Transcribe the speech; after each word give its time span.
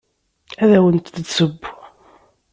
Ad 0.63 0.71
awent-d-tesseww. 0.77 1.57